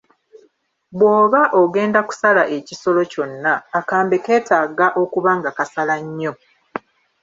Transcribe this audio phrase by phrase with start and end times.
[0.97, 6.33] Bw'oba ogenda kusala ekisolo kyonna akambe ketaaga okuba nga kasala nnyo